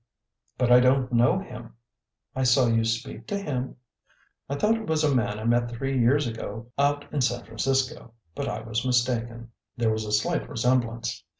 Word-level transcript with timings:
"But 0.57 0.71
I 0.71 0.79
don't 0.79 1.13
know 1.13 1.37
him." 1.37 1.75
"I 2.35 2.41
saw 2.41 2.65
you 2.65 2.83
speak 2.83 3.27
to 3.27 3.37
him." 3.37 3.75
"I 4.49 4.55
thought 4.55 4.73
it 4.73 4.87
was 4.87 5.03
a 5.03 5.13
man 5.13 5.37
I 5.37 5.43
met 5.43 5.69
three 5.69 5.95
years 5.95 6.25
ago 6.25 6.71
out 6.75 7.05
in 7.13 7.21
San 7.21 7.45
Francisco, 7.45 8.15
but 8.33 8.47
I 8.47 8.61
was 8.61 8.83
mistaken. 8.83 9.51
There 9.77 9.91
was 9.91 10.05
a 10.05 10.11
slight 10.11 10.49
resemblance. 10.49 11.23